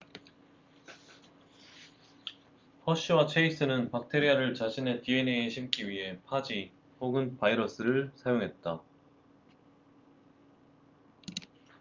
허쉬와 2.87 3.27
체이스는 3.27 3.91
박테리아를 3.91 4.55
자신의 4.55 5.03
dna에 5.03 5.47
심기 5.47 5.87
위해 5.87 6.17
파지 6.25 6.71
혹은 6.99 7.37
바이러스를 7.37 8.11
사용했다 8.15 8.81